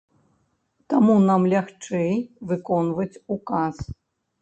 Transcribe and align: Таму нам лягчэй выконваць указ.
Таму 0.93 1.17
нам 1.27 1.45
лягчэй 1.53 2.11
выконваць 2.51 3.21
указ. 3.39 3.75